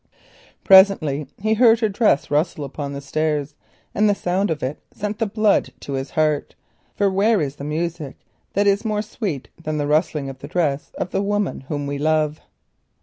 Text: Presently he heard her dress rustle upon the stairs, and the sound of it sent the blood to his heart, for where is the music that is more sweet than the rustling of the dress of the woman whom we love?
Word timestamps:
Presently 0.63 1.27
he 1.37 1.53
heard 1.53 1.81
her 1.81 1.87
dress 1.87 2.31
rustle 2.31 2.63
upon 2.63 2.91
the 2.93 3.01
stairs, 3.01 3.53
and 3.93 4.09
the 4.09 4.15
sound 4.15 4.49
of 4.49 4.63
it 4.63 4.81
sent 4.91 5.19
the 5.19 5.27
blood 5.27 5.73
to 5.81 5.93
his 5.93 6.09
heart, 6.09 6.55
for 6.95 7.07
where 7.07 7.39
is 7.39 7.57
the 7.57 7.63
music 7.63 8.17
that 8.53 8.65
is 8.65 8.83
more 8.83 9.03
sweet 9.03 9.49
than 9.61 9.77
the 9.77 9.85
rustling 9.85 10.27
of 10.27 10.39
the 10.39 10.47
dress 10.47 10.91
of 10.97 11.11
the 11.11 11.21
woman 11.21 11.65
whom 11.67 11.85
we 11.85 11.99
love? 11.99 12.41